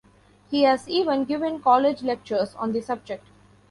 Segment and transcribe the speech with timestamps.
[0.49, 3.23] He has even given college lectures on the subject.